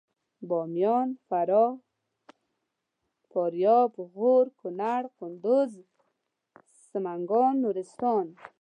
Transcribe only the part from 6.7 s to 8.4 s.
سمنګان نورستان